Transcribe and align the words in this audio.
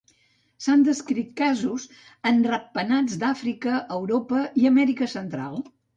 S'han 0.67 0.85
descrit 0.85 1.27
casos 1.41 1.85
en 2.31 2.41
ratpenats 2.53 3.19
d'Àfrica, 3.25 3.77
Europa 3.99 4.43
i 4.63 4.67
Amèrica 4.71 5.13
Central. 5.17 5.63